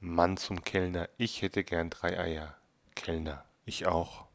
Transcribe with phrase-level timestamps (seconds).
[0.00, 2.56] Mann zum Kellner, ich hätte gern drei Eier.
[2.94, 4.27] Kellner, ich auch.